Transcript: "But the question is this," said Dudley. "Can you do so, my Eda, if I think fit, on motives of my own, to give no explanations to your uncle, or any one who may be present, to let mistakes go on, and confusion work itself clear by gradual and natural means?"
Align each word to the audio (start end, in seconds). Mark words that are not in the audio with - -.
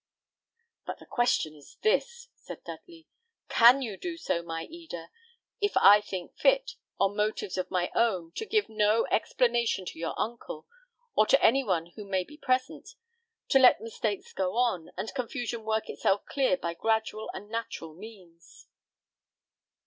"But 0.83 0.97
the 0.97 1.05
question 1.05 1.53
is 1.55 1.77
this," 1.83 2.29
said 2.33 2.63
Dudley. 2.63 3.07
"Can 3.49 3.83
you 3.83 3.97
do 3.97 4.17
so, 4.17 4.41
my 4.41 4.63
Eda, 4.63 5.11
if 5.61 5.77
I 5.77 6.01
think 6.01 6.35
fit, 6.35 6.71
on 6.99 7.15
motives 7.15 7.55
of 7.55 7.69
my 7.69 7.91
own, 7.93 8.31
to 8.31 8.47
give 8.47 8.67
no 8.67 9.05
explanations 9.11 9.91
to 9.91 9.99
your 9.99 10.19
uncle, 10.19 10.65
or 11.15 11.27
any 11.39 11.63
one 11.63 11.91
who 11.95 12.03
may 12.03 12.23
be 12.23 12.35
present, 12.35 12.95
to 13.49 13.59
let 13.59 13.79
mistakes 13.79 14.33
go 14.33 14.55
on, 14.55 14.89
and 14.97 15.13
confusion 15.13 15.65
work 15.65 15.87
itself 15.87 16.25
clear 16.25 16.57
by 16.57 16.73
gradual 16.73 17.29
and 17.35 17.49
natural 17.51 17.93
means?" 17.93 18.65